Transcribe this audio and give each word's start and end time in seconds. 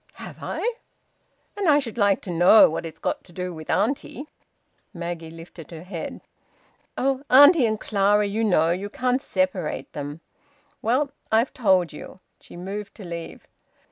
"Have 0.13 0.37
I!... 0.41 0.67
And 1.55 1.69
I 1.69 1.77
should 1.77 1.95
like 1.99 2.21
to 2.21 2.31
know 2.31 2.67
what 2.71 2.87
it's 2.87 2.99
got 2.99 3.23
to 3.23 3.31
do 3.31 3.53
with 3.53 3.69
auntie!" 3.69 4.25
Maggie 4.95 5.29
lifted 5.29 5.69
her 5.69 5.83
head. 5.83 6.21
"Oh, 6.97 7.21
auntie 7.29 7.67
and 7.67 7.79
Clara, 7.79 8.25
you 8.25 8.43
know 8.43 8.71
you 8.71 8.89
can't 8.89 9.21
separate 9.21 9.93
them... 9.93 10.21
Well, 10.81 11.11
I've 11.31 11.53
told 11.53 11.93
you." 11.93 12.19
She 12.39 12.55
moved 12.55 12.95
to 12.95 13.05
leave. 13.05 13.47